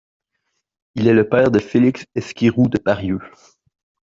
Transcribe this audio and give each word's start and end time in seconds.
Il 0.95 1.07
est 1.07 1.13
le 1.13 1.29
père 1.29 1.51
de 1.51 1.59
Félix 1.59 2.07
Esquirou 2.15 2.67
de 2.69 2.79
Parieu. 2.79 3.19